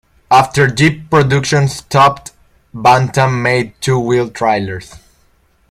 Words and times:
After 0.31 0.65
Jeep 0.67 1.11
production 1.11 1.67
stopped, 1.67 2.31
Bantam 2.73 3.43
made 3.43 3.79
two-wheel 3.81 4.31
trailers. 4.31 4.95